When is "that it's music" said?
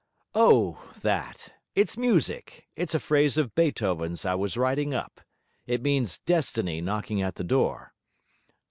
1.03-2.65